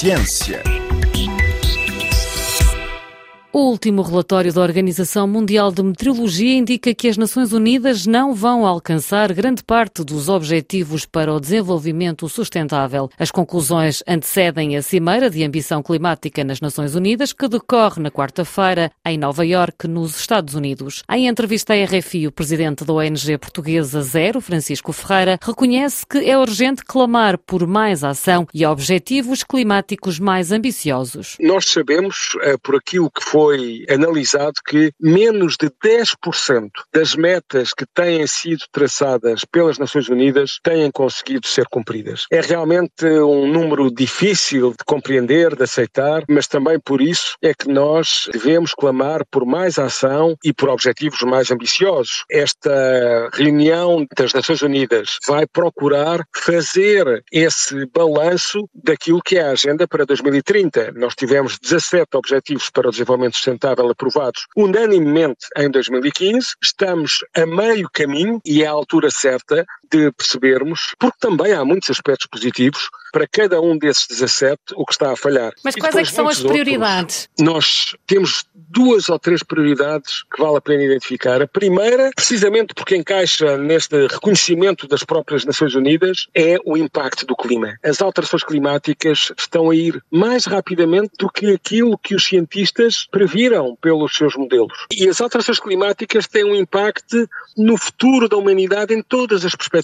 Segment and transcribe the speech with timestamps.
[0.00, 0.79] Ciência.
[3.52, 8.64] O último relatório da Organização Mundial de Meteorologia indica que as Nações Unidas não vão
[8.64, 13.10] alcançar grande parte dos objetivos para o desenvolvimento sustentável.
[13.18, 18.92] As conclusões antecedem a Cimeira de Ambição Climática nas Nações Unidas, que decorre na quarta-feira
[19.04, 21.02] em Nova Iorque, nos Estados Unidos.
[21.10, 26.38] Em entrevista à RFI, o presidente da ONG portuguesa Zero, Francisco Ferreira, reconhece que é
[26.38, 31.36] urgente clamar por mais ação e objetivos climáticos mais ambiciosos.
[31.40, 37.72] Nós sabemos, eh, por aquilo que foi foi analisado que menos de 10% das metas
[37.72, 42.26] que têm sido traçadas pelas Nações Unidas têm conseguido ser cumpridas.
[42.30, 47.66] É realmente um número difícil de compreender, de aceitar, mas também por isso é que
[47.66, 52.24] nós devemos clamar por mais ação e por objetivos mais ambiciosos.
[52.30, 59.88] Esta reunião das Nações Unidas vai procurar fazer esse balanço daquilo que é a agenda
[59.88, 60.92] para 2030.
[60.92, 66.54] Nós tivemos 17 objetivos para o desenvolvimento Desenvolvimento Sustentável aprovados unanimemente em 2015.
[66.62, 71.90] Estamos a meio caminho e é a altura certa de percebermos, porque também há muitos
[71.90, 75.52] aspectos positivos para cada um desses 17 o que está a falhar.
[75.64, 77.28] Mas quais é que são as prioridades?
[77.38, 81.42] Outros, nós temos duas ou três prioridades que vale a pena identificar.
[81.42, 87.36] A primeira, precisamente porque encaixa neste reconhecimento das próprias Nações Unidas, é o impacto do
[87.36, 87.76] clima.
[87.82, 93.76] As alterações climáticas estão a ir mais rapidamente do que aquilo que os cientistas previram
[93.80, 94.86] pelos seus modelos.
[94.92, 99.79] E as alterações climáticas têm um impacto no futuro da humanidade em todas as perspectivas,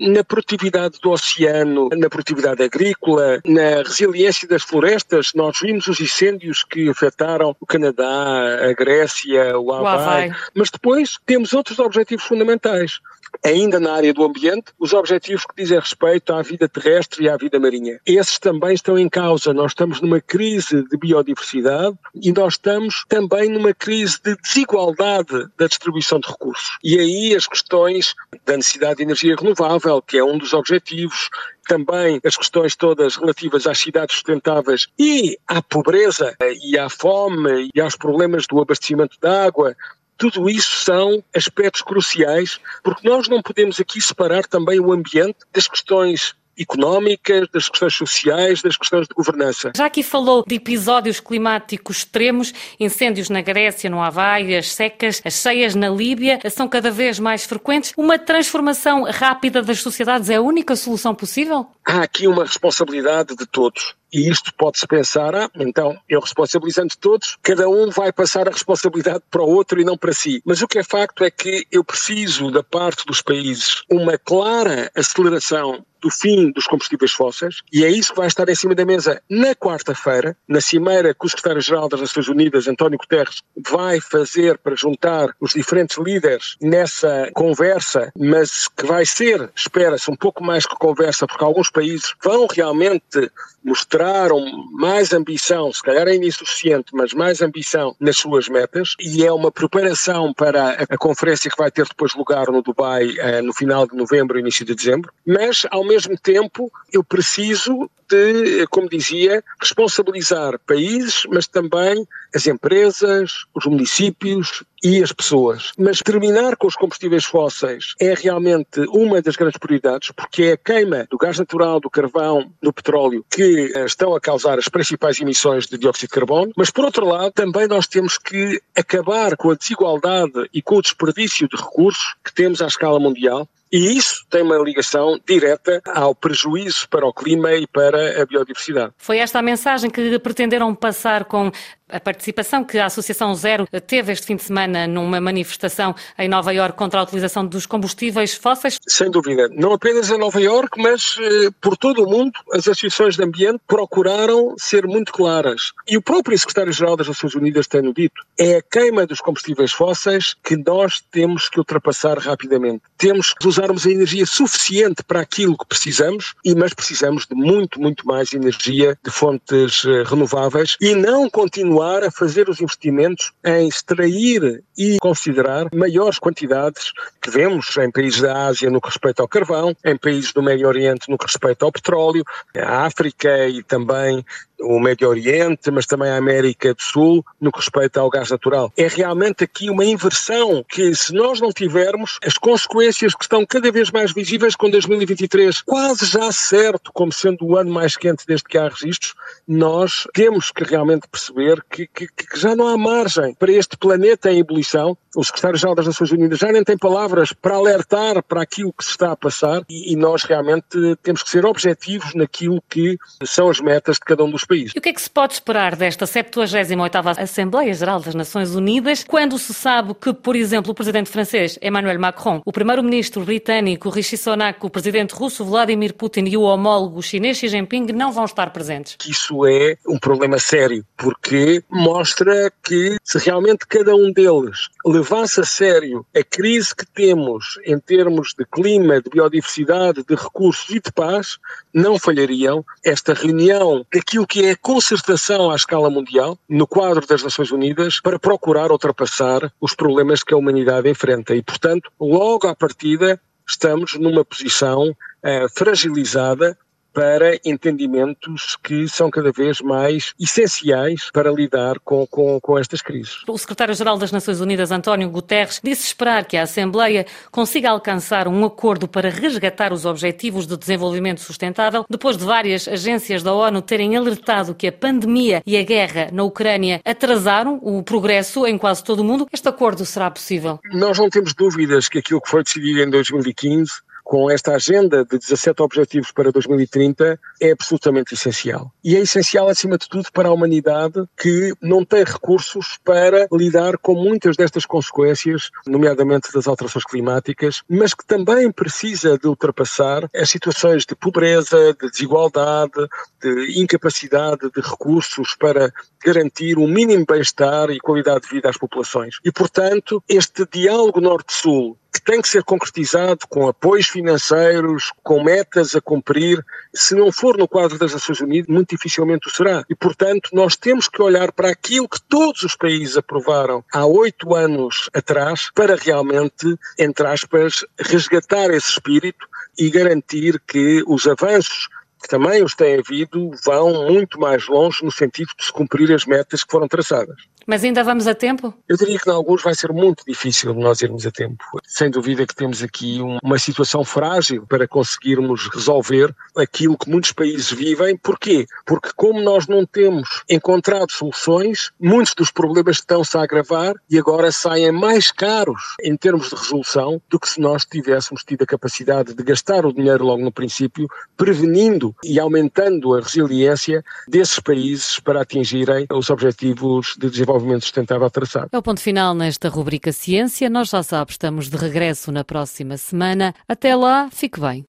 [0.00, 5.32] na produtividade do oceano, na produtividade agrícola, na resiliência das florestas.
[5.34, 10.32] Nós vimos os incêndios que afetaram o Canadá, a Grécia, o Havaí, o Havaí.
[10.54, 13.00] mas depois temos outros objetivos fundamentais
[13.44, 17.36] ainda na área do ambiente, os objetivos que dizem respeito à vida terrestre e à
[17.36, 18.00] vida marinha.
[18.06, 19.52] Esses também estão em causa.
[19.52, 25.66] Nós estamos numa crise de biodiversidade e nós estamos também numa crise de desigualdade da
[25.66, 26.78] distribuição de recursos.
[26.82, 31.30] E aí as questões da necessidade de energia renovável, que é um dos objetivos,
[31.68, 37.80] também as questões todas relativas às cidades sustentáveis e à pobreza e à fome e
[37.80, 39.76] aos problemas do abastecimento de água,
[40.16, 45.68] tudo isso são aspectos cruciais, porque nós não podemos aqui separar também o ambiente das
[45.68, 49.72] questões económicas, das questões sociais, das questões de governança.
[49.76, 55.34] Já aqui falou de episódios climáticos extremos, incêndios na Grécia, no Havaí, as secas, as
[55.34, 57.92] cheias na Líbia, são cada vez mais frequentes.
[57.96, 61.66] Uma transformação rápida das sociedades é a única solução possível?
[61.86, 63.94] Há aqui uma responsabilidade de todos.
[64.12, 69.22] E isto pode-se pensar, ah, então, eu responsabilizando todos, cada um vai passar a responsabilidade
[69.30, 70.42] para o outro e não para si.
[70.44, 74.90] Mas o que é facto é que eu preciso, da parte dos países, uma clara
[74.96, 78.84] aceleração do fim dos combustíveis fósseis, e é isso que vai estar em cima da
[78.84, 84.58] mesa na quarta-feira, na cimeira que o secretário-geral das Nações Unidas, António Guterres, vai fazer
[84.58, 90.66] para juntar os diferentes líderes nessa conversa, mas que vai ser, espera-se, um pouco mais
[90.66, 93.30] que conversa, porque alguns países vão realmente
[93.62, 94.40] mostraram
[94.72, 99.50] mais ambição, se calhar ainda insuficiente, mas mais ambição nas suas metas e é uma
[99.50, 103.96] preparação para a, conferência que vai ter depois lugar no Dubai eh, no final de
[103.96, 105.12] novembro, início de dezembro.
[105.26, 113.46] Mas, ao mesmo tempo, eu preciso de, como dizia, responsabilizar países, mas também as empresas,
[113.52, 115.72] os municípios e as pessoas.
[115.76, 120.56] Mas terminar com os combustíveis fósseis é realmente uma das grandes prioridades, porque é a
[120.56, 125.20] queima do gás natural, do carvão, do petróleo que eh, estão a causar as principais
[125.20, 126.52] emissões de dióxido de carbono.
[126.56, 130.82] Mas, por outro lado, também nós temos que acabar com a desigualdade e com o
[130.82, 136.14] desperdício de recursos que temos à escala mundial e isso tem uma ligação direta ao
[136.14, 138.92] prejuízo para o clima e para a biodiversidade.
[138.96, 141.50] Foi esta a mensagem que pretenderam passar com
[141.88, 146.52] a participação que a Associação Zero teve este fim de semana numa manifestação em Nova
[146.52, 148.78] Iorque contra a utilização dos combustíveis fósseis?
[148.88, 149.48] Sem dúvida.
[149.52, 153.60] Não apenas em Nova Iorque, mas eh, por todo o mundo, as associações de ambiente
[153.66, 155.72] procuraram ser muito claras.
[155.86, 158.22] E o próprio secretário-geral das Nações Unidas tem-no dito.
[158.36, 162.82] É a queima dos combustíveis fósseis que nós temos que ultrapassar rapidamente.
[162.98, 167.80] Temos que usarmos a energia suficiente para aquilo que precisamos, e mas precisamos de muito,
[167.80, 173.68] muito mais energia de fontes eh, renováveis e não continuar a fazer os investimentos em
[173.68, 179.28] extrair e considerar maiores quantidades que vemos em países da Ásia no que respeita ao
[179.28, 182.24] carvão, em países do Médio Oriente no que respeita ao petróleo,
[182.56, 184.24] a África e também
[184.60, 188.72] o Médio Oriente, mas também a América do Sul, no que respeita ao gás natural.
[188.76, 193.70] É realmente aqui uma inversão que, se nós não tivermos, as consequências que estão cada
[193.70, 198.44] vez mais visíveis com 2023 quase já certo como sendo o ano mais quente desde
[198.44, 199.14] que há registros,
[199.46, 204.30] nós temos que realmente perceber que, que, que já não há margem para este planeta
[204.30, 204.96] em ebulição.
[205.14, 208.90] O secretário-geral das Nações Unidas já nem tem palavras para alertar para aquilo que se
[208.90, 213.60] está a passar e, e nós realmente temos que ser objetivos naquilo que são as
[213.60, 214.72] metas de cada um dos países.
[214.74, 219.04] E o que é que se pode esperar desta 78ª Assembleia Geral das Nações Unidas
[219.04, 224.16] quando se sabe que, por exemplo, o presidente francês Emmanuel Macron, o primeiro-ministro britânico Rishi
[224.16, 228.50] Sunak, o presidente russo Vladimir Putin e o homólogo chinês Xi Jinping não vão estar
[228.50, 228.96] presentes?
[229.06, 235.44] Isso é um problema sério, porque mostra que se realmente cada um deles levasse a
[235.44, 240.92] sério a crise que temos em termos de clima, de biodiversidade, de recursos e de
[240.92, 241.38] paz,
[241.72, 247.22] não falhariam esta reunião daquilo que é a concertação à escala mundial, no quadro das
[247.22, 251.34] Nações Unidas, para procurar ultrapassar os problemas que a humanidade enfrenta.
[251.34, 256.58] E, portanto, logo à partida, estamos numa posição uh, fragilizada
[256.96, 263.18] para entendimentos que são cada vez mais essenciais para lidar com, com, com estas crises.
[263.28, 268.42] O secretário-geral das Nações Unidas, António Guterres, disse esperar que a Assembleia consiga alcançar um
[268.46, 273.94] acordo para resgatar os objetivos de desenvolvimento sustentável, depois de várias agências da ONU terem
[273.94, 279.00] alertado que a pandemia e a guerra na Ucrânia atrasaram o progresso em quase todo
[279.00, 279.28] o mundo.
[279.30, 280.58] Este acordo será possível?
[280.72, 285.18] Nós não temos dúvidas que aquilo que foi decidido em 2015 com esta agenda de
[285.18, 288.72] 17 objetivos para 2030 é absolutamente essencial.
[288.84, 293.76] E é essencial, acima de tudo, para a humanidade que não tem recursos para lidar
[293.78, 300.30] com muitas destas consequências, nomeadamente das alterações climáticas, mas que também precisa de ultrapassar as
[300.30, 302.88] situações de pobreza, de desigualdade,
[303.20, 305.72] de incapacidade de recursos para
[306.04, 309.16] garantir um mínimo bem-estar e qualidade de vida às populações.
[309.24, 315.74] E, portanto, este diálogo Norte-Sul que tem que ser concretizado com apoios financeiros, com metas
[315.74, 316.44] a cumprir.
[316.74, 319.64] Se não for no quadro das Nações Unidas, muito dificilmente o será.
[319.68, 324.34] E, portanto, nós temos que olhar para aquilo que todos os países aprovaram há oito
[324.34, 329.26] anos atrás para realmente, entre aspas, resgatar esse espírito
[329.58, 331.68] e garantir que os avanços
[332.02, 336.04] que também os têm havido, vão muito mais longe no sentido de se cumprir as
[336.04, 337.16] metas que foram traçadas.
[337.46, 338.52] Mas ainda vamos a tempo?
[338.68, 341.44] Eu diria que em alguns vai ser muito difícil nós irmos a tempo.
[341.64, 347.52] Sem dúvida que temos aqui uma situação frágil para conseguirmos resolver aquilo que muitos países
[347.52, 347.96] vivem.
[347.96, 348.46] Porquê?
[348.64, 354.32] Porque como nós não temos encontrado soluções, muitos dos problemas estão-se a agravar e agora
[354.32, 359.14] saem mais caros em termos de resolução do que se nós tivéssemos tido a capacidade
[359.14, 365.20] de gastar o dinheiro logo no princípio, prevenindo e aumentando a resiliência desses países para
[365.20, 368.50] atingirem os objetivos de desenvolvimento sustentável traçados.
[368.52, 370.48] É o ponto final nesta rubrica Ciência.
[370.48, 373.34] Nós já sabemos, estamos de regresso na próxima semana.
[373.48, 374.64] Até lá, fique bem.